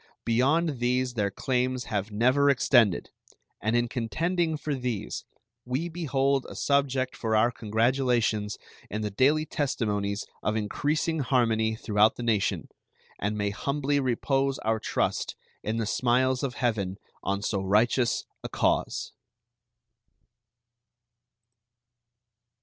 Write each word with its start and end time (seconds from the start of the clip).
Beyond 0.25 0.79
these 0.79 1.13
their 1.13 1.29
claims 1.29 1.83
have 1.83 2.09
never 2.09 2.49
extended, 2.49 3.11
and 3.61 3.75
in 3.75 3.87
contending 3.87 4.57
for 4.57 4.73
these 4.73 5.25
we 5.63 5.89
behold 5.89 6.47
a 6.49 6.55
subject 6.55 7.15
for 7.15 7.35
our 7.35 7.51
congratulations 7.51 8.57
in 8.89 9.01
the 9.03 9.11
daily 9.11 9.45
testimonies 9.45 10.25
of 10.41 10.55
increasing 10.55 11.19
harmony 11.19 11.75
throughout 11.75 12.15
the 12.15 12.23
nation, 12.23 12.67
and 13.19 13.37
may 13.37 13.51
humbly 13.51 13.99
repose 13.99 14.57
our 14.65 14.79
trust 14.79 15.35
in 15.61 15.77
the 15.77 15.85
smiles 15.85 16.41
of 16.41 16.55
Heaven 16.55 16.97
on 17.21 17.43
so 17.43 17.61
righteous 17.61 18.25
a 18.43 18.49
cause. 18.49 19.11